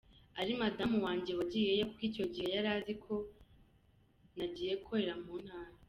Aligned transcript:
ari 0.41 0.51
madamu 0.61 0.97
wanjye 1.05 1.31
wagiyeyo 1.39 1.83
kuko 1.89 2.03
icyo 2.09 2.25
gihe 2.33 2.47
yari 2.55 2.69
azi 2.77 2.93
ko 3.03 3.13
nagiye 4.37 4.73
gukorera 4.79 5.13
mu 5.23 5.33
ntara. 5.45 5.73